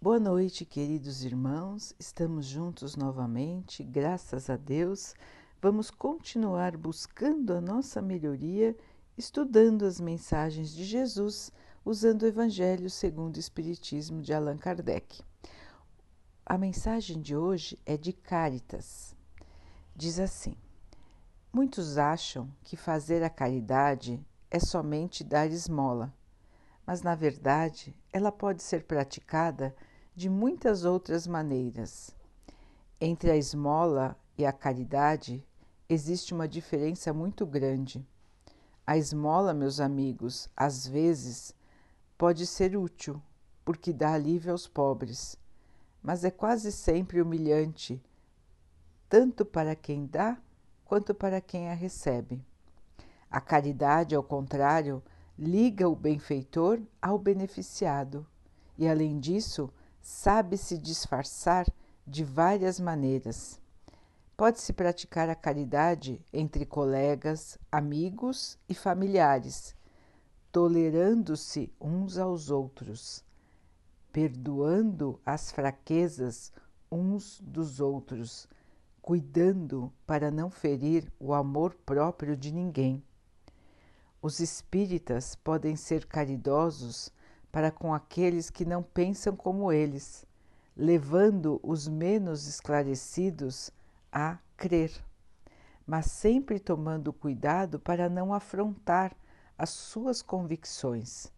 [0.00, 1.92] Boa noite, queridos irmãos.
[1.98, 5.12] Estamos juntos novamente, graças a Deus.
[5.60, 8.76] Vamos continuar buscando a nossa melhoria,
[9.16, 11.50] estudando as mensagens de Jesus,
[11.84, 15.20] usando o Evangelho segundo o Espiritismo de Allan Kardec.
[16.46, 19.16] A mensagem de hoje é de Caritas.
[19.96, 20.54] Diz assim:
[21.52, 26.14] Muitos acham que fazer a caridade é somente dar esmola,
[26.86, 29.74] mas na verdade ela pode ser praticada
[30.18, 32.10] de muitas outras maneiras.
[33.00, 35.46] Entre a esmola e a caridade
[35.88, 38.04] existe uma diferença muito grande.
[38.84, 41.54] A esmola, meus amigos, às vezes
[42.18, 43.22] pode ser útil,
[43.64, 45.36] porque dá alívio aos pobres,
[46.02, 48.02] mas é quase sempre humilhante,
[49.08, 50.36] tanto para quem dá
[50.84, 52.44] quanto para quem a recebe.
[53.30, 55.00] A caridade, ao contrário,
[55.38, 58.26] liga o benfeitor ao beneficiado
[58.76, 61.66] e, além disso, sabe se disfarçar
[62.06, 63.60] de várias maneiras.
[64.36, 69.74] Pode-se praticar a caridade entre colegas, amigos e familiares,
[70.52, 73.24] tolerando-se uns aos outros,
[74.12, 76.52] perdoando as fraquezas
[76.90, 78.48] uns dos outros,
[79.02, 83.02] cuidando para não ferir o amor próprio de ninguém.
[84.20, 87.12] Os espíritas podem ser caridosos
[87.50, 90.26] para com aqueles que não pensam como eles,
[90.76, 93.70] levando os menos esclarecidos
[94.12, 94.92] a crer,
[95.86, 99.16] mas sempre tomando cuidado para não afrontar
[99.56, 101.32] as suas convicções,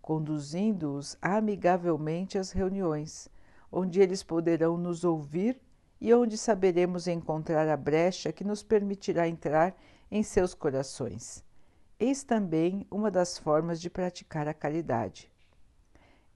[0.00, 3.28] conduzindo-os amigavelmente às reuniões,
[3.70, 5.58] onde eles poderão nos ouvir
[5.98, 9.74] e onde saberemos encontrar a brecha que nos permitirá entrar
[10.10, 11.42] em seus corações.
[11.98, 15.31] Eis também uma das formas de praticar a caridade.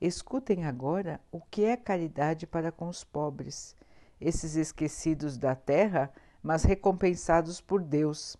[0.00, 3.74] Escutem agora o que é caridade para com os pobres,
[4.20, 8.36] esses esquecidos da terra, mas recompensados por Deus,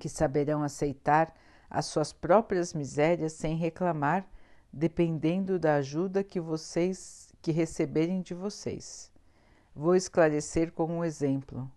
[0.00, 1.34] que saberão aceitar
[1.68, 4.26] as suas próprias misérias sem reclamar,
[4.72, 9.10] dependendo da ajuda que vocês que receberem de vocês.
[9.74, 11.70] Vou esclarecer com um exemplo.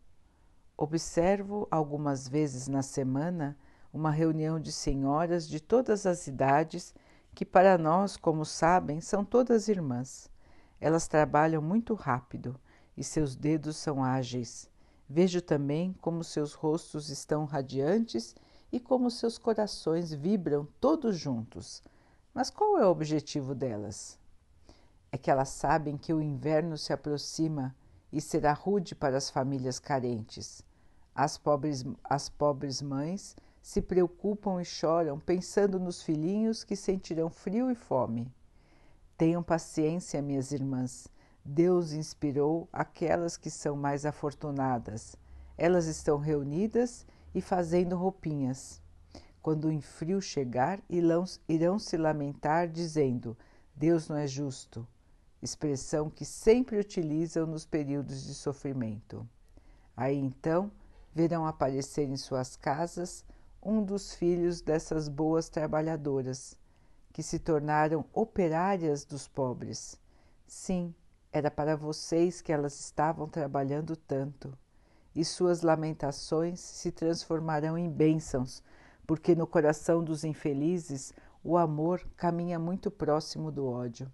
[0.78, 3.57] Observo algumas vezes na semana
[3.93, 6.95] uma reunião de senhoras de todas as idades
[7.33, 10.29] que para nós, como sabem, são todas irmãs.
[10.79, 12.59] Elas trabalham muito rápido
[12.97, 14.69] e seus dedos são ágeis.
[15.09, 18.35] Vejo também como seus rostos estão radiantes
[18.71, 21.83] e como seus corações vibram todos juntos.
[22.33, 24.17] Mas qual é o objetivo delas?
[25.11, 27.75] É que elas sabem que o inverno se aproxima
[28.11, 30.63] e será rude para as famílias carentes.
[31.13, 37.69] As pobres, as pobres mães se preocupam e choram pensando nos filhinhos que sentirão frio
[37.69, 38.33] e fome.
[39.17, 41.07] Tenham paciência, minhas irmãs.
[41.45, 45.16] Deus inspirou aquelas que são mais afortunadas.
[45.57, 48.81] Elas estão reunidas e fazendo roupinhas.
[49.41, 53.38] Quando o frio chegar, irão, se lamentar, dizendo:
[53.75, 54.88] Deus não é justo,
[55.41, 59.28] expressão que sempre utilizam nos períodos de sofrimento.
[59.97, 60.72] Aí então
[61.13, 63.25] verão aparecer em suas casas
[63.61, 66.57] um dos filhos dessas boas trabalhadoras,
[67.13, 69.99] que se tornaram operárias dos pobres.
[70.47, 70.95] Sim,
[71.31, 74.57] era para vocês que elas estavam trabalhando tanto,
[75.13, 78.63] e suas lamentações se transformarão em bênçãos,
[79.05, 84.11] porque no coração dos infelizes o amor caminha muito próximo do ódio.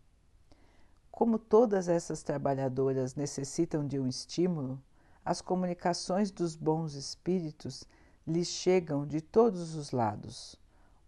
[1.10, 4.82] Como todas essas trabalhadoras necessitam de um estímulo,
[5.24, 7.84] as comunicações dos bons espíritos
[8.28, 10.60] lhes chegam de todos os lados.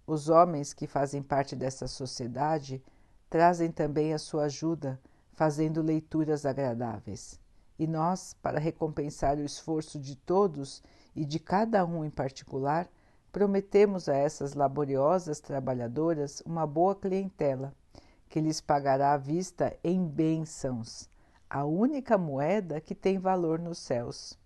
[0.07, 2.81] Os homens que fazem parte dessa sociedade
[3.29, 4.97] trazem também a sua ajuda,
[5.33, 7.37] fazendo leituras agradáveis.
[7.77, 10.81] E nós, para recompensar o esforço de todos
[11.13, 12.89] e de cada um em particular,
[13.33, 17.73] prometemos a essas laboriosas trabalhadoras uma boa clientela,
[18.29, 21.09] que lhes pagará à vista em bênçãos,
[21.49, 24.38] a única moeda que tem valor nos céus.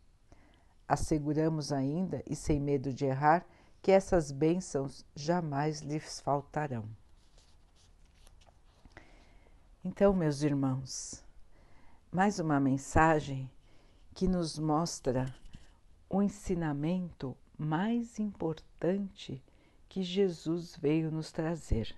[0.88, 3.46] Asseguramos ainda, e sem medo de errar,
[3.82, 6.88] que essas bênçãos jamais lhes faltarão.
[9.84, 11.24] Então, meus irmãos,
[12.10, 13.52] mais uma mensagem
[14.14, 15.36] que nos mostra
[16.10, 19.44] o ensinamento mais importante
[19.90, 21.96] que Jesus veio nos trazer: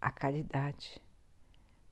[0.00, 1.02] a caridade.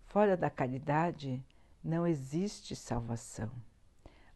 [0.07, 1.45] Fora da caridade
[1.85, 3.51] não existe salvação.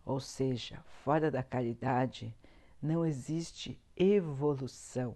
[0.04, 2.34] Ou seja, fora da caridade
[2.80, 5.14] não existe evolução.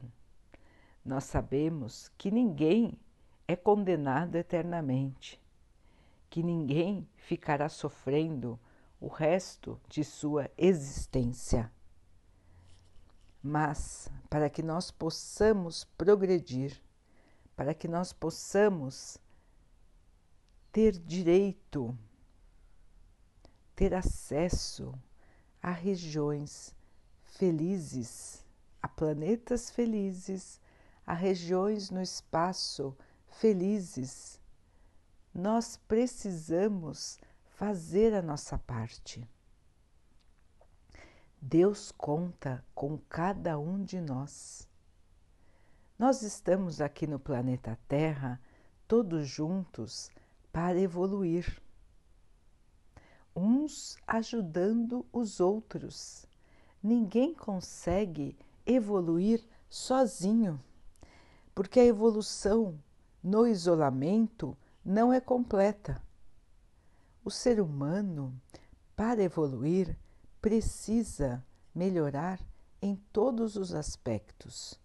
[1.04, 2.98] Nós sabemos que ninguém
[3.48, 5.40] é condenado eternamente,
[6.28, 8.58] que ninguém ficará sofrendo
[9.00, 11.72] o resto de sua existência.
[13.42, 16.80] Mas para que nós possamos progredir,
[17.54, 19.18] para que nós possamos
[20.72, 21.96] ter direito,
[23.76, 24.94] ter acesso
[25.62, 26.74] a regiões
[27.22, 28.42] felizes,
[28.80, 30.58] a planetas felizes,
[31.06, 32.96] a regiões no espaço
[33.28, 34.40] felizes,
[35.32, 37.18] nós precisamos
[37.56, 39.28] fazer a nossa parte.
[41.40, 44.66] Deus conta com cada um de nós.
[45.98, 48.40] Nós estamos aqui no planeta Terra,
[48.88, 50.10] todos juntos,
[50.50, 51.62] para evoluir.
[53.38, 56.24] Uns ajudando os outros.
[56.82, 58.34] Ninguém consegue
[58.64, 60.58] evoluir sozinho,
[61.54, 62.78] porque a evolução
[63.22, 66.02] no isolamento não é completa.
[67.22, 68.32] O ser humano,
[68.96, 69.98] para evoluir,
[70.40, 71.44] precisa
[71.74, 72.40] melhorar
[72.80, 74.80] em todos os aspectos: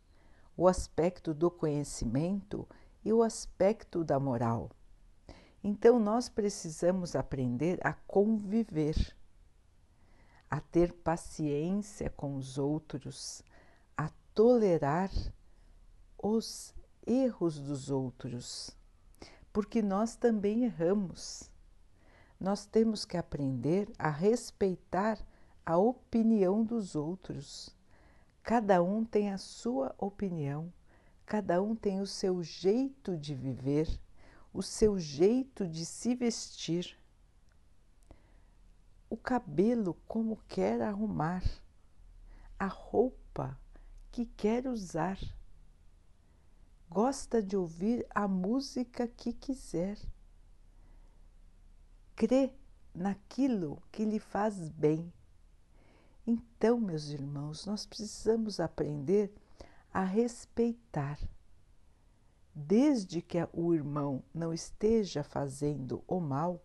[0.57, 2.68] o aspecto do conhecimento
[3.06, 4.69] e o aspecto da moral.
[5.63, 9.16] Então, nós precisamos aprender a conviver,
[10.50, 13.44] a ter paciência com os outros,
[13.96, 15.12] a tolerar
[16.18, 16.74] os
[17.06, 18.75] erros dos outros,
[19.54, 21.50] porque nós também erramos.
[22.40, 25.19] Nós temos que aprender a respeitar
[25.64, 27.75] a opinião dos outros.
[28.42, 30.74] Cada um tem a sua opinião,
[31.24, 33.88] cada um tem o seu jeito de viver,
[34.53, 36.98] o seu jeito de se vestir,
[39.09, 41.44] o cabelo como quer arrumar,
[42.57, 43.57] a roupa
[44.12, 45.18] que quer usar.
[46.89, 49.98] Gosta de ouvir a música que quiser.
[52.15, 52.54] Crê
[52.94, 55.12] naquilo que lhe faz bem
[56.25, 59.33] então, meus irmãos, nós precisamos aprender
[59.92, 61.19] a respeitar.
[62.53, 66.62] Desde que o irmão não esteja fazendo o mal,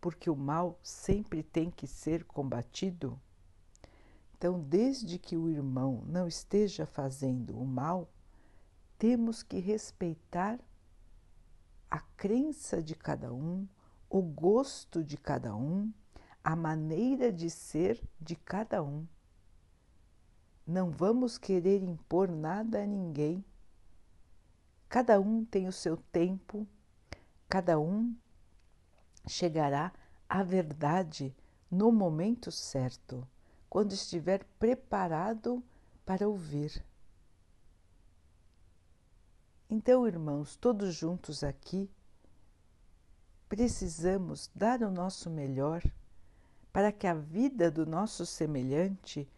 [0.00, 3.18] porque o mal sempre tem que ser combatido.
[4.36, 8.10] Então, desde que o irmão não esteja fazendo o mal,
[8.98, 10.60] temos que respeitar
[11.90, 13.66] a crença de cada um,
[14.10, 15.92] o gosto de cada um
[16.46, 19.04] a maneira de ser de cada um.
[20.64, 23.44] Não vamos querer impor nada a ninguém.
[24.88, 26.66] Cada um tem o seu tempo,
[27.48, 28.14] cada um
[29.26, 29.92] chegará
[30.28, 31.34] à verdade
[31.70, 33.26] no momento certo,
[33.68, 35.62] quando estiver preparado
[36.04, 36.84] para ouvir.
[39.68, 41.90] Então, irmãos, todos juntos aqui,
[43.48, 45.82] precisamos dar o nosso melhor
[46.72, 49.28] para que a vida do nosso semelhante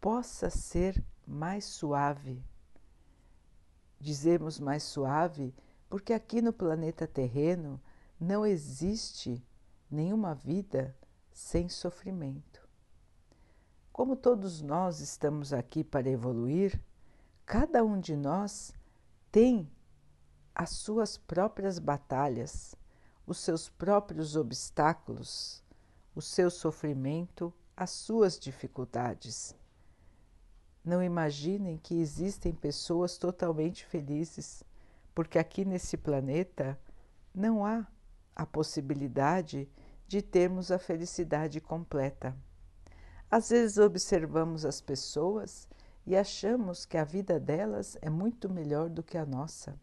[0.00, 2.42] possa ser mais suave.
[4.00, 5.54] Dizemos mais suave
[5.88, 7.80] porque aqui no planeta terreno
[8.18, 9.44] não existe
[9.90, 10.96] nenhuma vida
[11.32, 12.66] sem sofrimento.
[13.92, 16.80] Como todos nós estamos aqui para evoluir,
[17.44, 18.72] cada um de nós
[19.30, 19.70] tem
[20.54, 22.74] as suas próprias batalhas,
[23.26, 25.62] os seus próprios obstáculos,
[26.14, 29.54] o seu sofrimento, as suas dificuldades.
[30.84, 34.64] Não imaginem que existem pessoas totalmente felizes,
[35.14, 36.78] porque aqui nesse planeta
[37.34, 37.86] não há
[38.34, 39.68] a possibilidade
[40.08, 42.36] de termos a felicidade completa.
[43.30, 45.68] Às vezes observamos as pessoas
[46.06, 49.78] e achamos que a vida delas é muito melhor do que a nossa.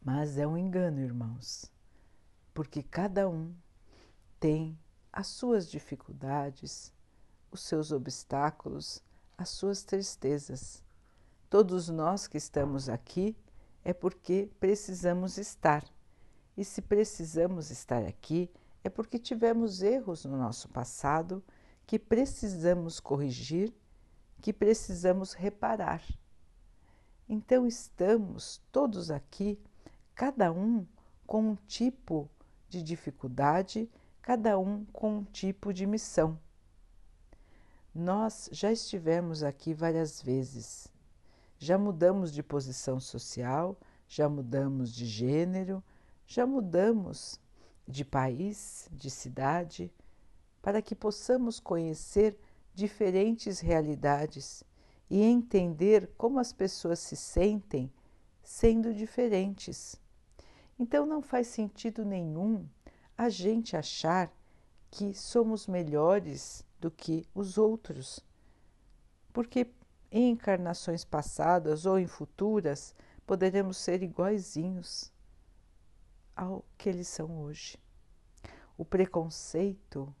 [0.00, 1.70] Mas é um engano, irmãos,
[2.54, 3.54] porque cada um
[4.40, 4.78] tem
[5.12, 6.92] as suas dificuldades,
[7.52, 9.00] os seus obstáculos,
[9.38, 10.82] as suas tristezas.
[11.48, 13.36] Todos nós que estamos aqui
[13.84, 15.84] é porque precisamos estar.
[16.56, 18.50] E se precisamos estar aqui,
[18.82, 21.40] é porque tivemos erros no nosso passado
[21.86, 23.72] que precisamos corrigir,
[24.40, 26.02] que precisamos reparar.
[27.28, 29.60] Então estamos todos aqui,
[30.14, 30.84] cada um
[31.26, 32.28] com um tipo
[32.68, 33.88] de dificuldade
[34.22, 36.38] cada um com um tipo de missão.
[37.94, 40.88] Nós já estivemos aqui várias vezes,
[41.58, 45.84] já mudamos de posição social, já mudamos de gênero,
[46.26, 47.38] já mudamos
[47.86, 49.92] de país, de cidade,
[50.62, 52.38] para que possamos conhecer
[52.74, 54.64] diferentes realidades
[55.10, 57.92] e entender como as pessoas se sentem
[58.42, 60.00] sendo diferentes.
[60.78, 62.66] Então não faz sentido nenhum
[63.18, 64.32] a gente achar
[64.90, 68.18] que somos melhores do que os outros,
[69.32, 69.72] porque
[70.10, 72.92] em encarnações passadas ou em futuras
[73.24, 75.12] poderemos ser iguaizinhos
[76.34, 77.78] ao que eles são hoje.
[78.76, 80.12] O preconceito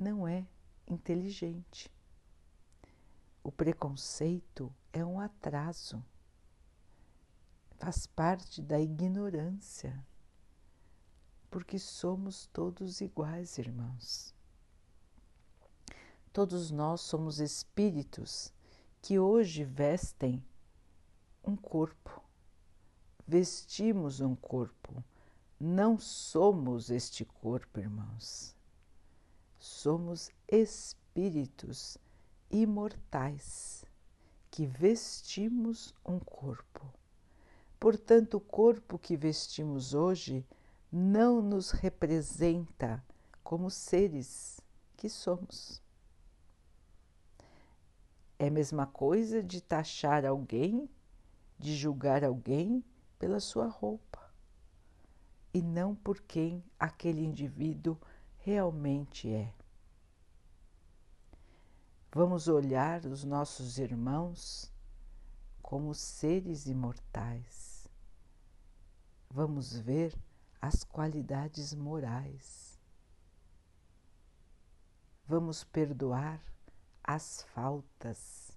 [0.00, 0.46] não é
[0.86, 1.92] inteligente.
[3.42, 6.02] O preconceito é um atraso,
[7.78, 10.06] faz parte da ignorância,
[11.54, 14.34] porque somos todos iguais, irmãos.
[16.32, 18.52] Todos nós somos espíritos
[19.00, 20.44] que hoje vestem
[21.44, 22.20] um corpo,
[23.24, 25.04] vestimos um corpo,
[25.60, 28.56] não somos este corpo, irmãos.
[29.56, 31.96] Somos espíritos
[32.50, 33.84] imortais
[34.50, 36.92] que vestimos um corpo.
[37.78, 40.44] Portanto, o corpo que vestimos hoje
[40.96, 43.04] não nos representa
[43.42, 44.60] como seres
[44.96, 45.82] que somos.
[48.38, 50.88] É a mesma coisa de taxar alguém,
[51.58, 52.84] de julgar alguém
[53.18, 54.32] pela sua roupa
[55.52, 57.98] e não por quem aquele indivíduo
[58.38, 59.52] realmente é.
[62.12, 64.72] Vamos olhar os nossos irmãos
[65.60, 67.88] como seres imortais.
[69.28, 70.16] Vamos ver
[70.66, 72.80] as qualidades morais.
[75.26, 76.40] Vamos perdoar
[77.02, 78.50] as faltas.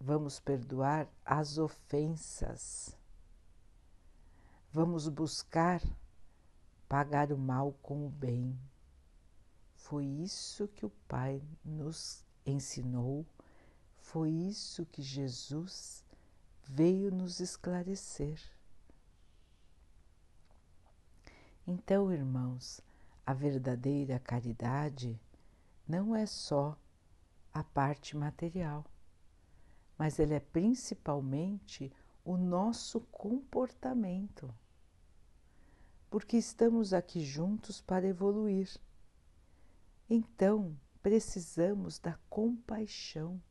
[0.00, 2.98] Vamos perdoar as ofensas.
[4.72, 5.80] Vamos buscar
[6.88, 8.58] pagar o mal com o bem.
[9.76, 13.24] Foi isso que o Pai nos ensinou,
[13.96, 16.04] foi isso que Jesus
[16.64, 18.40] veio nos esclarecer.
[21.74, 22.82] Então, irmãos,
[23.24, 25.18] a verdadeira caridade
[25.88, 26.78] não é só
[27.50, 28.84] a parte material,
[29.96, 31.90] mas ela é principalmente
[32.22, 34.54] o nosso comportamento,
[36.10, 38.68] porque estamos aqui juntos para evoluir.
[40.10, 43.42] Então, precisamos da compaixão,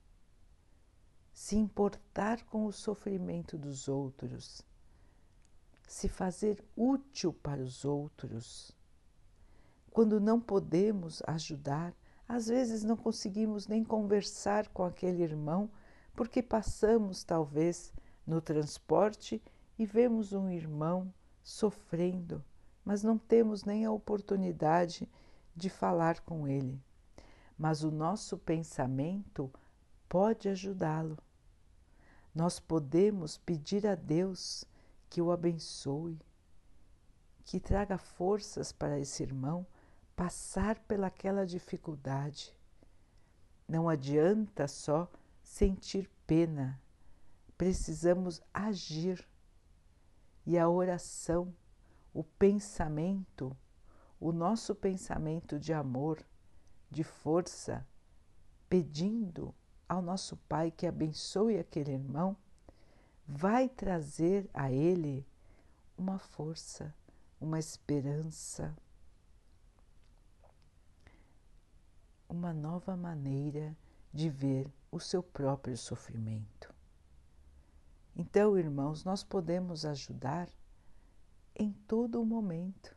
[1.33, 4.61] se importar com o sofrimento dos outros,
[5.91, 8.71] se fazer útil para os outros.
[9.91, 11.93] Quando não podemos ajudar,
[12.25, 15.69] às vezes não conseguimos nem conversar com aquele irmão,
[16.15, 17.93] porque passamos talvez
[18.25, 19.43] no transporte
[19.77, 22.41] e vemos um irmão sofrendo,
[22.85, 25.09] mas não temos nem a oportunidade
[25.53, 26.81] de falar com ele,
[27.57, 29.51] mas o nosso pensamento
[30.07, 31.17] pode ajudá-lo.
[32.33, 34.65] Nós podemos pedir a Deus
[35.11, 36.17] que o abençoe,
[37.43, 39.67] que traga forças para esse irmão
[40.15, 42.57] passar pelaquela dificuldade.
[43.67, 45.11] Não adianta só
[45.43, 46.81] sentir pena,
[47.57, 49.27] precisamos agir.
[50.45, 51.53] E a oração,
[52.13, 53.55] o pensamento,
[54.17, 56.25] o nosso pensamento de amor,
[56.89, 57.85] de força,
[58.69, 59.53] pedindo
[59.89, 62.37] ao nosso Pai que abençoe aquele irmão,
[63.33, 65.25] vai trazer a ele
[65.97, 66.93] uma força,
[67.39, 68.75] uma esperança,
[72.27, 73.73] uma nova maneira
[74.13, 76.75] de ver o seu próprio sofrimento.
[78.13, 80.49] Então, irmãos, nós podemos ajudar
[81.55, 82.93] em todo o momento.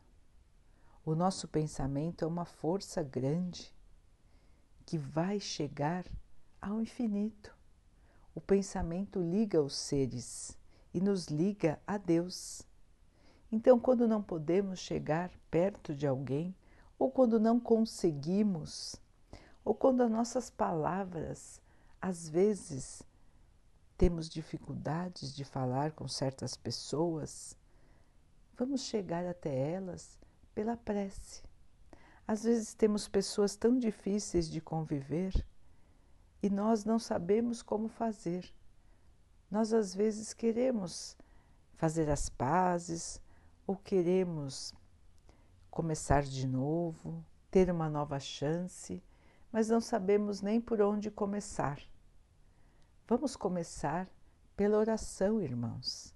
[1.05, 3.73] O nosso pensamento é uma força grande
[4.85, 6.05] que vai chegar
[6.61, 7.54] ao infinito.
[8.35, 10.57] O pensamento liga os seres
[10.93, 12.61] e nos liga a Deus.
[13.49, 16.53] Então, quando não podemos chegar perto de alguém,
[16.99, 18.97] ou quando não conseguimos,
[19.63, 21.61] ou quando as nossas palavras,
[22.01, 23.01] às vezes,
[23.97, 27.57] temos dificuldades de falar com certas pessoas,
[28.57, 30.19] vamos chegar até elas
[30.53, 31.41] pela prece.
[32.27, 35.33] Às vezes temos pessoas tão difíceis de conviver
[36.45, 38.53] e nós não sabemos como fazer.
[39.49, 41.17] Nós às vezes queremos
[41.73, 43.19] fazer as pazes
[43.65, 44.71] ou queremos
[45.71, 49.01] começar de novo, ter uma nova chance,
[49.51, 51.81] mas não sabemos nem por onde começar.
[53.07, 54.07] Vamos começar
[54.55, 56.13] pela oração, irmãos.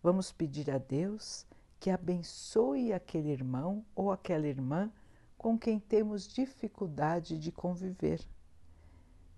[0.00, 1.44] Vamos pedir a Deus
[1.80, 4.92] que abençoe aquele irmão ou aquela irmã
[5.36, 8.24] com quem temos dificuldade de conviver.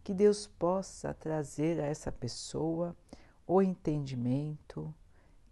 [0.06, 2.96] Que Deus possa trazer a essa pessoa
[3.44, 4.94] o entendimento,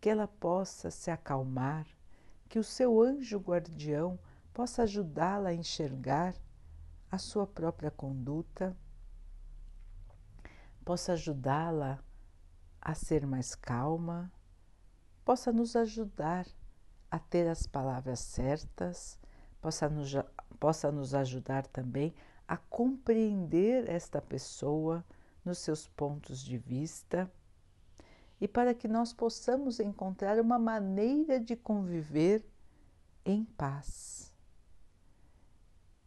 [0.01, 1.85] que ela possa se acalmar,
[2.49, 4.17] que o seu anjo guardião
[4.53, 6.37] possa ajudá-la a enxergar
[7.11, 8.77] a sua própria conduta,
[10.85, 11.99] possa ajudá-la
[12.81, 14.31] a ser mais calma,
[15.25, 16.47] possa nos ajudar
[17.11, 19.19] a ter as palavras certas,
[19.61, 20.13] possa nos,
[20.61, 22.15] possa nos ajudar também
[22.47, 25.05] a compreender esta pessoa
[25.45, 27.31] nos seus pontos de vista
[28.41, 32.45] e para que nós possamos encontrar uma maneira de conviver
[33.25, 34.33] em paz.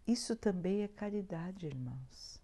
[0.06, 2.42] Isso também é caridade, irmãos.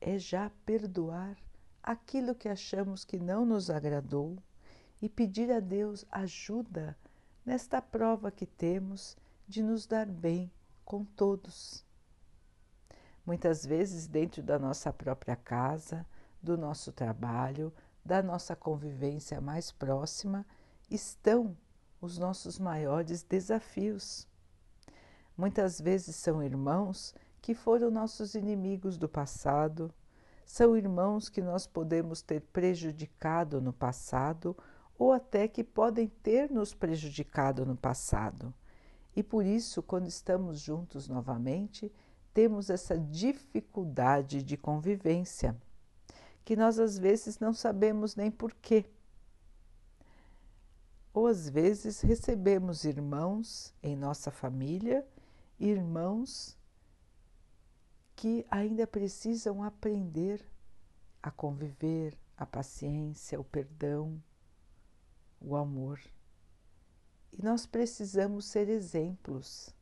[0.00, 1.36] É já perdoar
[1.82, 4.38] aquilo que achamos que não nos agradou
[5.00, 6.96] e pedir a Deus ajuda
[7.44, 9.16] nesta prova que temos
[9.48, 10.50] de nos dar bem
[10.84, 11.84] com todos.
[13.24, 16.04] Muitas vezes, dentro da nossa própria casa,
[16.42, 17.72] do nosso trabalho,
[18.04, 20.44] da nossa convivência mais próxima,
[20.90, 21.56] estão
[22.00, 24.26] os nossos maiores desafios.
[25.36, 29.92] Muitas vezes são irmãos que foram nossos inimigos do passado,
[30.44, 34.56] são irmãos que nós podemos ter prejudicado no passado
[34.98, 38.52] ou até que podem ter nos prejudicado no passado.
[39.14, 41.92] E por isso, quando estamos juntos novamente,
[42.34, 45.56] temos essa dificuldade de convivência,
[46.44, 48.84] que nós às vezes não sabemos nem porquê.
[51.14, 55.06] Ou às vezes recebemos irmãos em nossa família,
[55.60, 56.56] irmãos
[58.16, 60.44] que ainda precisam aprender
[61.22, 64.20] a conviver, a paciência, o perdão
[65.44, 66.00] o amor.
[67.32, 69.74] E nós precisamos ser exemplos,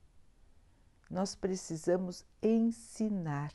[1.10, 3.52] nós precisamos ensinar.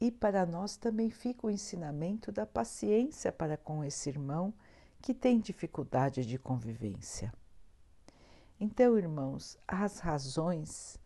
[0.00, 4.54] E para nós também fica o ensinamento da paciência para com esse irmão
[5.02, 7.32] que tem dificuldade de convivência.
[8.60, 10.98] Então, irmãos, as razões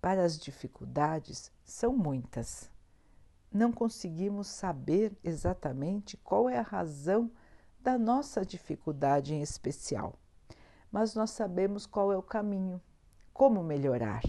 [0.00, 2.70] para as dificuldades são muitas.
[3.52, 7.30] Não conseguimos saber exatamente qual é a razão
[7.80, 10.14] da nossa dificuldade em especial,
[10.90, 12.80] mas nós sabemos qual é o caminho,
[13.32, 14.22] como melhorar.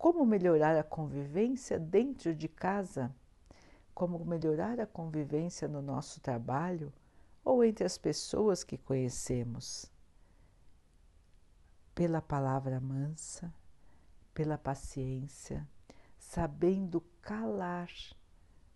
[0.00, 3.14] Como melhorar a convivência dentro de casa,
[3.92, 6.90] como melhorar a convivência no nosso trabalho
[7.44, 9.92] ou entre as pessoas que conhecemos.
[11.94, 13.52] Pela palavra mansa,
[14.32, 15.68] pela paciência,
[16.18, 17.90] sabendo calar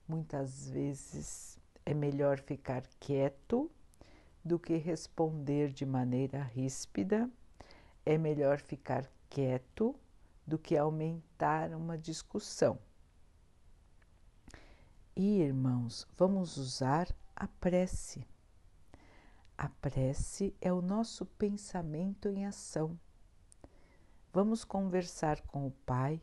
[0.06, 3.70] muitas vezes é melhor ficar quieto
[4.44, 7.30] do que responder de maneira ríspida,
[8.04, 9.96] é melhor ficar quieto
[10.46, 12.78] do que aumentar uma discussão.
[15.16, 18.26] E irmãos, vamos usar a prece.
[19.56, 22.98] A prece é o nosso pensamento em ação.
[24.32, 26.20] Vamos conversar com o Pai,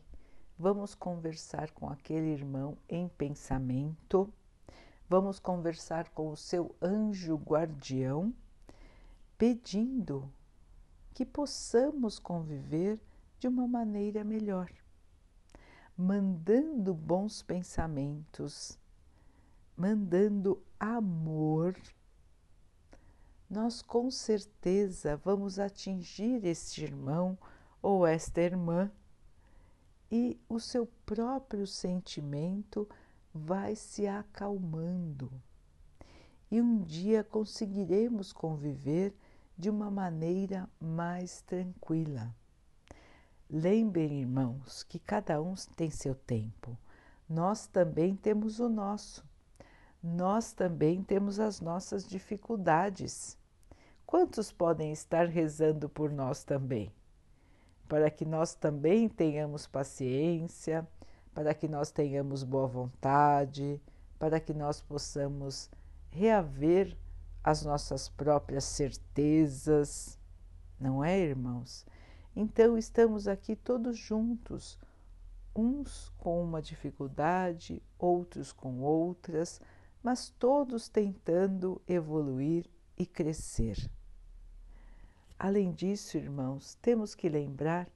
[0.58, 4.32] vamos conversar com aquele irmão em pensamento
[5.12, 8.32] Vamos conversar com o seu anjo guardião,
[9.36, 10.32] pedindo
[11.12, 12.98] que possamos conviver
[13.42, 14.70] de uma maneira melhor,
[15.96, 18.78] mandando bons pensamentos,
[19.76, 21.76] mandando amor.
[23.50, 27.36] Nós com certeza vamos atingir este irmão
[27.82, 28.88] ou esta irmã
[30.08, 32.88] e o seu próprio sentimento
[33.34, 35.32] vai se acalmando
[36.48, 39.12] e um dia conseguiremos conviver
[39.58, 42.32] de uma maneira mais tranquila.
[43.54, 46.74] Lembrem, irmãos, que cada um tem seu tempo.
[47.28, 49.22] Nós também temos o nosso.
[50.02, 53.36] Nós também temos as nossas dificuldades.
[54.06, 56.90] Quantos podem estar rezando por nós também?
[57.86, 60.88] Para que nós também tenhamos paciência,
[61.34, 63.78] para que nós tenhamos boa vontade,
[64.18, 65.68] para que nós possamos
[66.08, 66.96] reaver
[67.44, 70.18] as nossas próprias certezas,
[70.80, 71.84] não é, irmãos?
[72.34, 74.78] Então estamos aqui todos juntos,
[75.54, 79.60] uns com uma dificuldade, outros com outras,
[80.02, 82.66] mas todos tentando evoluir
[82.96, 83.90] e crescer.
[85.38, 87.88] Além disso, irmãos, temos que lembrar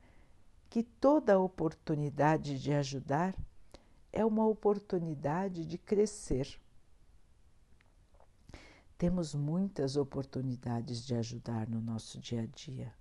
[0.68, 3.34] que toda oportunidade de ajudar
[4.12, 6.60] é uma oportunidade de crescer.
[8.98, 12.92] Temos muitas oportunidades de ajudar no nosso dia a dia.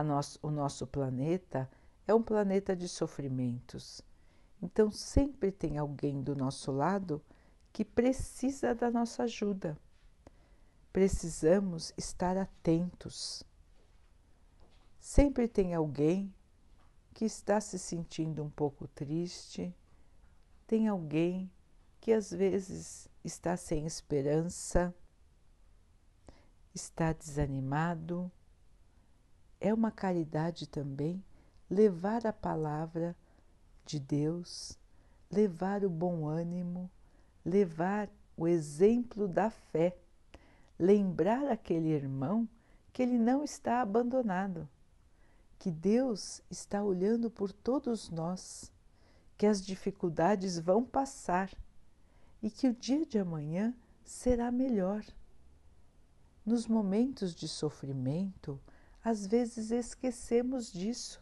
[0.00, 1.68] Nosso, o nosso planeta
[2.06, 4.00] é um planeta de sofrimentos
[4.62, 7.20] Então sempre tem alguém do nosso lado
[7.72, 9.76] que precisa da nossa ajuda.
[10.92, 13.42] Precisamos estar atentos.
[15.00, 16.32] Sempre tem alguém
[17.14, 19.74] que está se sentindo um pouco triste,
[20.66, 21.50] tem alguém
[22.00, 24.94] que às vezes está sem esperança,
[26.74, 28.30] está desanimado.
[29.64, 31.24] É uma caridade também
[31.70, 33.14] levar a palavra
[33.86, 34.76] de Deus,
[35.30, 36.90] levar o bom ânimo,
[37.44, 39.96] levar o exemplo da fé,
[40.76, 42.48] lembrar aquele irmão
[42.92, 44.68] que ele não está abandonado,
[45.60, 48.68] que Deus está olhando por todos nós,
[49.38, 51.48] que as dificuldades vão passar
[52.42, 53.72] e que o dia de amanhã
[54.04, 55.04] será melhor.
[56.44, 58.60] Nos momentos de sofrimento,
[59.04, 61.20] às vezes esquecemos disso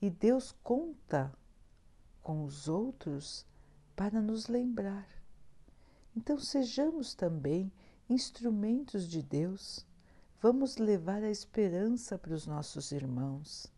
[0.00, 1.32] e Deus conta
[2.22, 3.46] com os outros
[3.96, 5.06] para nos lembrar.
[6.16, 7.72] Então, sejamos também
[8.08, 9.86] instrumentos de Deus.
[10.40, 13.72] Vamos levar a esperança para os nossos irmãos.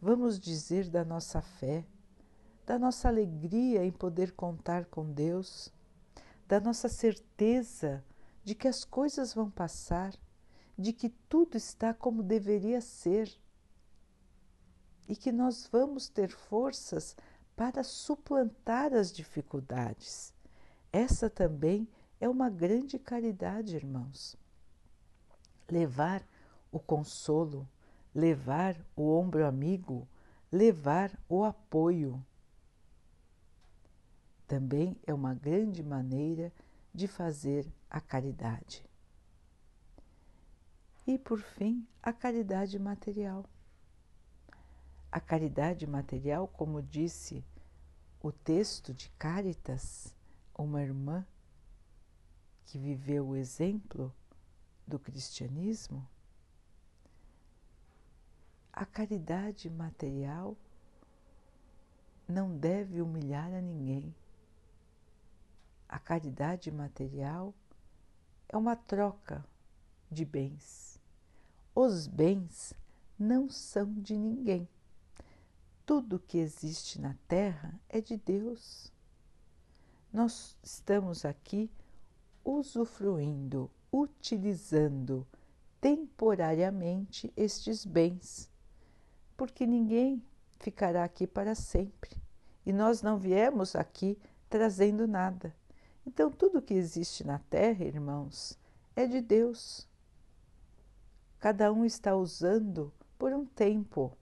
[0.00, 1.84] Vamos dizer da nossa fé,
[2.66, 5.72] da nossa alegria em poder contar com Deus,
[6.46, 8.04] da nossa certeza
[8.44, 10.14] de que as coisas vão passar,
[10.76, 13.30] de que tudo está como deveria ser
[15.08, 17.16] e que nós vamos ter forças
[17.54, 20.34] para suplantar as dificuldades.
[20.92, 21.88] Essa também
[22.20, 24.36] é uma grande caridade, irmãos.
[25.70, 26.26] Levar
[26.72, 27.68] o consolo,
[28.14, 30.08] levar o ombro amigo,
[30.50, 32.24] levar o apoio.
[34.46, 36.52] Também é uma grande maneira
[36.92, 38.84] de fazer a caridade.
[41.06, 43.44] E por fim, a caridade material.
[45.12, 47.44] A caridade material, como disse
[48.22, 50.14] o texto de Caritas,
[50.56, 51.26] uma irmã
[52.64, 54.10] que viveu o exemplo
[54.86, 56.08] do cristianismo,
[58.72, 60.56] a caridade material
[62.26, 64.14] não deve humilhar a ninguém.
[65.86, 67.54] A caridade material
[68.48, 69.44] é uma troca
[70.10, 70.93] de bens.
[71.74, 72.72] Os bens
[73.18, 74.68] não são de ninguém.
[75.84, 78.92] Tudo que existe na Terra é de Deus.
[80.12, 81.68] Nós estamos aqui
[82.44, 85.26] usufruindo, utilizando
[85.80, 88.48] temporariamente estes bens,
[89.36, 90.22] porque ninguém
[90.60, 92.16] ficará aqui para sempre
[92.64, 95.54] e nós não viemos aqui trazendo nada.
[96.06, 98.58] Então, tudo que existe na Terra, irmãos,
[98.94, 99.88] é de Deus.
[101.44, 104.16] Cada um está usando por um tempo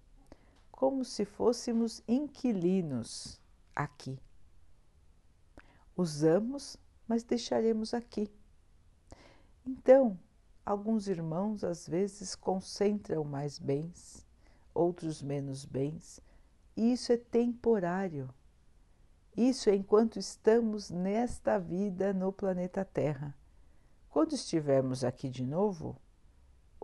[0.72, 3.40] como se fôssemos inquilinos
[3.76, 4.18] aqui.
[5.96, 8.28] Usamos, mas deixaremos aqui.
[9.64, 10.18] Então,
[10.66, 14.26] alguns irmãos às vezes concentram mais bens,
[14.74, 16.20] outros menos bens,
[16.76, 18.28] e isso é temporário.
[19.36, 23.32] Isso é enquanto estamos nesta vida no planeta Terra.
[24.10, 25.96] Quando estivermos aqui de novo,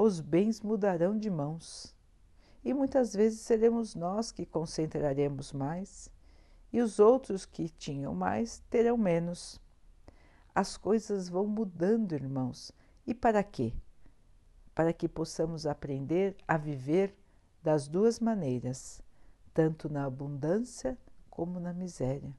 [0.00, 1.92] os bens mudarão de mãos
[2.62, 6.08] e muitas vezes seremos nós que concentraremos mais
[6.72, 9.60] e os outros que tinham mais terão menos.
[10.54, 12.70] As coisas vão mudando, irmãos.
[13.04, 13.74] E para quê?
[14.72, 17.12] Para que possamos aprender a viver
[17.60, 19.02] das duas maneiras,
[19.52, 20.96] tanto na abundância
[21.28, 22.32] como na miséria,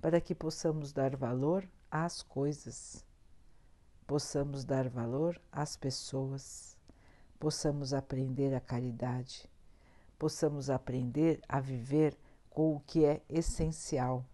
[0.00, 3.04] para que possamos dar valor às coisas,
[4.06, 6.74] possamos dar valor às pessoas
[7.44, 9.46] possamos aprender a caridade,
[10.18, 12.16] possamos aprender a viver
[12.48, 14.24] com o que é essencial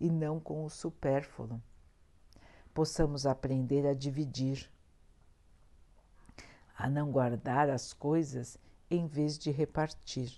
[0.00, 1.62] e não com o supérfluo.
[2.74, 4.68] Possamos aprender a dividir,
[6.76, 8.58] a não guardar as coisas
[8.90, 10.36] em vez de repartir.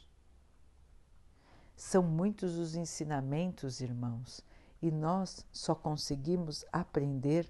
[1.74, 4.44] São muitos os ensinamentos, irmãos,
[4.82, 7.48] e nós só conseguimos aprender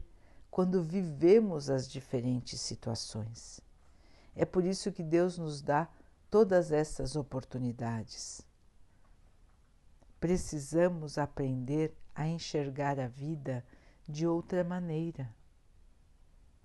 [0.52, 3.58] quando vivemos as diferentes situações.
[4.36, 5.88] É por isso que Deus nos dá
[6.30, 8.42] todas essas oportunidades.
[10.20, 13.64] Precisamos aprender a enxergar a vida
[14.06, 15.34] de outra maneira.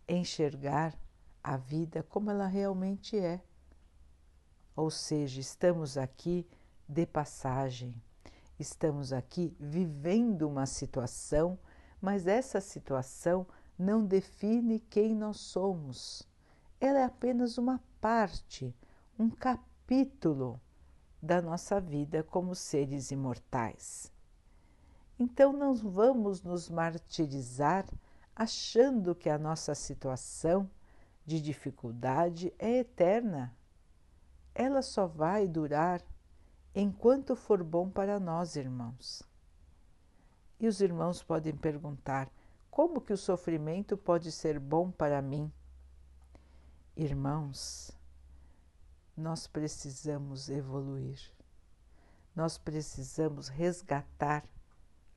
[0.06, 0.94] Enxergar
[1.42, 3.42] a vida como ela realmente é.
[4.76, 6.46] Ou seja, estamos aqui
[6.90, 7.96] de passagem,
[8.60, 11.58] estamos aqui vivendo uma situação,
[12.02, 16.28] mas essa situação não define quem nós somos
[16.80, 18.74] ela é apenas uma parte,
[19.18, 20.62] um capítulo
[21.22, 24.12] da nossa vida como seres imortais.
[25.20, 27.86] Então não vamos nos martirizar
[28.36, 30.70] achando que a nossa situação
[31.26, 33.56] de dificuldade é eterna.
[34.54, 36.04] Ela só vai durar
[36.76, 39.24] enquanto for bom para nós, irmãos.
[40.60, 42.30] E os irmãos podem perguntar:
[42.78, 45.52] como que o sofrimento pode ser bom para mim?
[46.96, 47.92] Irmãos,
[49.18, 51.20] nós precisamos evoluir,
[52.36, 54.46] nós precisamos resgatar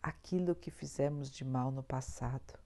[0.03, 2.59] aquilo que fizemos de mal no passado.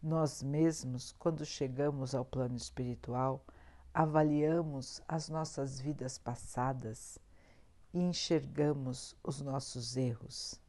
[0.00, 3.44] Nós mesmos, quando chegamos ao plano espiritual,
[3.92, 7.18] avaliamos as nossas vidas passadas
[7.92, 10.60] e enxergamos os nossos erros,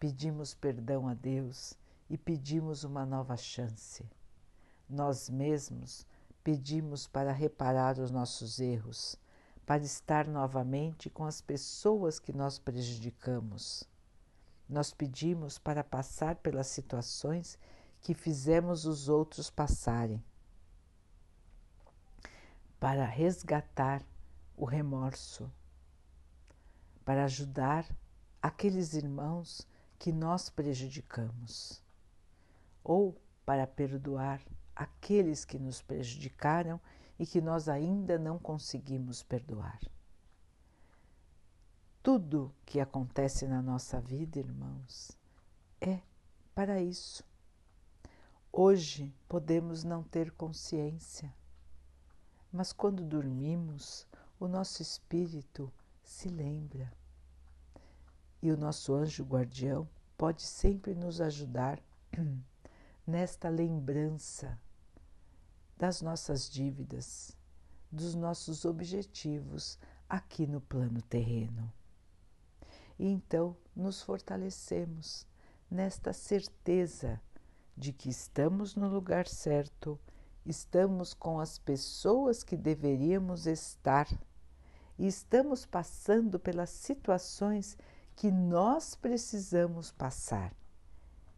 [0.00, 1.76] pedimos perdão a Deus
[2.08, 4.08] e pedimos uma nova chance.
[4.88, 6.06] Nós mesmos
[6.44, 9.16] pedimos para reparar os nossos erros,
[9.66, 13.82] para estar novamente com as pessoas que nós prejudicamos.
[14.68, 17.58] Nós pedimos para passar pelas situações
[18.00, 20.22] que fizemos os outros passarem,
[22.78, 24.04] para resgatar
[24.56, 25.50] o remorso,
[27.04, 27.84] para ajudar
[28.40, 29.66] aqueles irmãos
[29.98, 31.82] que nós prejudicamos,
[32.88, 34.40] ou para perdoar
[34.74, 36.80] aqueles que nos prejudicaram
[37.18, 39.80] e que nós ainda não conseguimos perdoar.
[42.00, 45.10] Tudo que acontece na nossa vida, irmãos,
[45.80, 46.00] é
[46.54, 47.24] para isso.
[48.52, 51.34] Hoje podemos não ter consciência,
[52.52, 54.06] mas quando dormimos,
[54.38, 55.72] o nosso espírito
[56.04, 56.92] se lembra.
[58.40, 61.82] E o nosso anjo guardião pode sempre nos ajudar
[63.06, 64.58] nesta lembrança
[65.76, 67.36] das nossas dívidas,
[67.90, 71.72] dos nossos objetivos aqui no plano terreno.
[72.98, 75.24] E então nos fortalecemos
[75.70, 77.20] nesta certeza
[77.76, 80.00] de que estamos no lugar certo,
[80.44, 84.08] estamos com as pessoas que deveríamos estar
[84.98, 87.76] e estamos passando pelas situações
[88.16, 90.52] que nós precisamos passar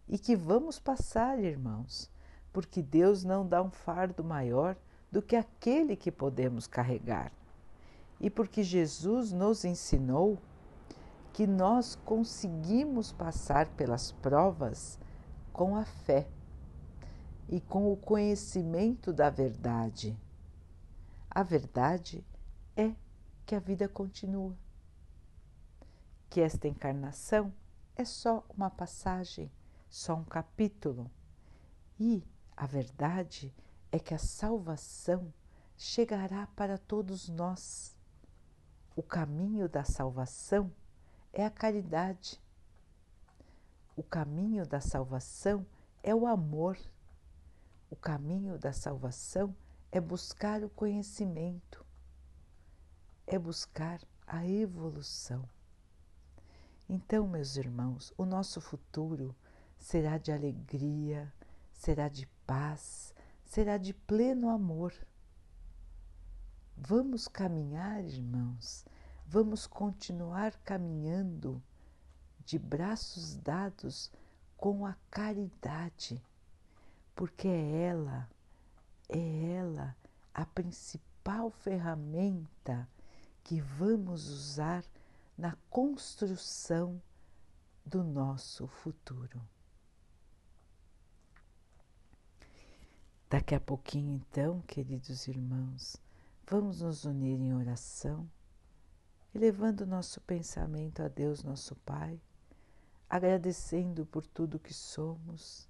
[0.09, 2.11] e que vamos passar, irmãos,
[2.53, 4.77] porque Deus não dá um fardo maior
[5.11, 7.33] do que aquele que podemos carregar.
[8.21, 10.38] E porque Jesus nos ensinou
[11.33, 14.99] que nós conseguimos passar pelas provas
[15.53, 16.27] com a fé
[17.49, 20.18] e com o conhecimento da verdade.
[21.31, 22.25] A verdade
[22.77, 22.92] é
[23.47, 24.57] que a vida continua,
[26.29, 27.53] que esta encarnação
[27.97, 29.51] é só uma passagem,
[29.88, 31.11] só um capítulo
[31.98, 32.22] e
[32.57, 33.55] a verdade
[33.90, 35.33] é que a salvação
[35.77, 37.96] chegará para todos nós.
[38.94, 40.70] O caminho da salvação
[41.33, 42.40] é a caridade.
[43.96, 45.66] O caminho da salvação
[46.03, 46.79] é o amor.
[47.90, 49.55] O caminho da salvação
[49.90, 51.85] é buscar o conhecimento,
[53.27, 55.48] é buscar a evolução.
[56.88, 59.35] Então, meus irmãos, o nosso futuro
[59.79, 61.33] será de alegria,
[61.73, 63.14] será de paz,
[63.45, 64.93] será de pleno amor.
[66.77, 68.85] Vamos caminhar, irmãos,
[69.27, 71.62] vamos continuar caminhando
[72.45, 74.11] de braços dados
[74.57, 76.23] com a caridade,
[77.14, 78.29] porque é ela,
[79.09, 79.97] é ela
[80.35, 82.88] a principal ferramenta
[83.43, 84.85] que vamos usar
[85.37, 87.01] na construção
[87.85, 89.41] do nosso futuro.
[93.31, 95.99] Daqui a pouquinho, então, queridos irmãos,
[96.47, 98.27] vamos nos unir em oração,
[99.35, 102.19] elevando nosso pensamento a Deus, nosso Pai,
[103.07, 105.69] agradecendo por tudo que somos,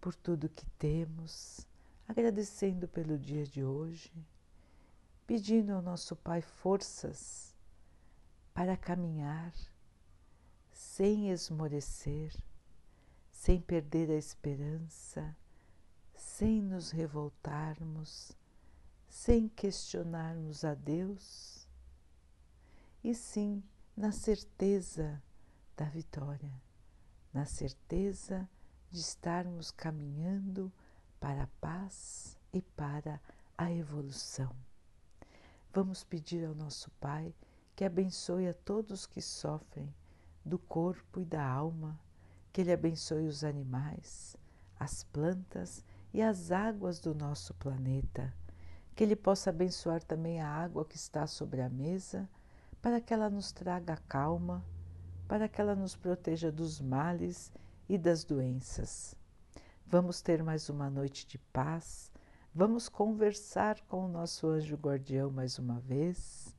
[0.00, 1.66] por tudo que temos,
[2.06, 4.12] agradecendo pelo dia de hoje,
[5.26, 7.52] pedindo ao nosso Pai forças
[8.54, 9.52] para caminhar
[10.70, 12.32] sem esmorecer,
[13.32, 15.36] sem perder a esperança
[16.42, 18.36] sem nos revoltarmos,
[19.08, 21.68] sem questionarmos a Deus,
[23.04, 23.62] e sim
[23.96, 25.22] na certeza
[25.76, 26.52] da vitória,
[27.32, 28.50] na certeza
[28.90, 30.72] de estarmos caminhando
[31.20, 33.20] para a paz e para
[33.56, 34.50] a evolução.
[35.72, 37.32] Vamos pedir ao nosso Pai
[37.76, 39.94] que abençoe a todos que sofrem
[40.44, 41.96] do corpo e da alma,
[42.52, 44.36] que Ele abençoe os animais,
[44.76, 48.32] as plantas e as águas do nosso planeta,
[48.94, 52.28] que Ele possa abençoar também a água que está sobre a mesa,
[52.82, 54.64] para que ela nos traga calma,
[55.26, 57.50] para que ela nos proteja dos males
[57.88, 59.16] e das doenças.
[59.86, 62.10] Vamos ter mais uma noite de paz,
[62.54, 66.54] vamos conversar com o nosso anjo guardião mais uma vez,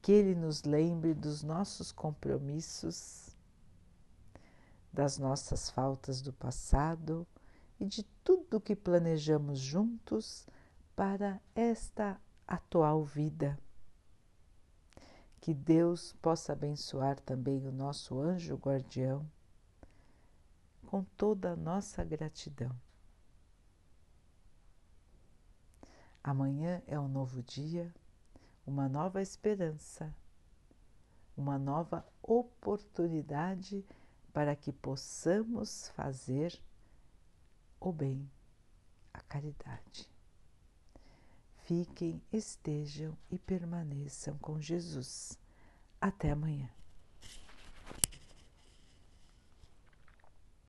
[0.00, 3.36] que ele nos lembre dos nossos compromissos,
[4.92, 7.26] das nossas faltas do passado
[7.80, 10.46] e de tudo que planejamos juntos
[10.94, 13.58] para esta atual vida.
[15.40, 19.26] Que Deus possa abençoar também o nosso anjo guardião
[20.86, 22.78] com toda a nossa gratidão.
[26.22, 27.94] Amanhã é um novo dia,
[28.66, 30.14] uma nova esperança,
[31.34, 33.86] uma nova oportunidade
[34.34, 36.60] para que possamos fazer
[37.80, 38.30] o bem,
[39.14, 40.08] a caridade.
[41.62, 45.38] Fiquem, estejam e permaneçam com Jesus.
[46.00, 46.68] Até amanhã.